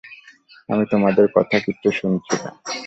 [0.69, 2.49] আমি তোমাদের কথা কিচ্ছু শুনছি না!